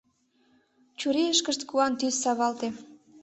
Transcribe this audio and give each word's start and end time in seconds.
Чурийышкышт 0.99 1.61
куан 1.69 1.93
тӱс 1.99 2.15
савалте. 2.23 2.69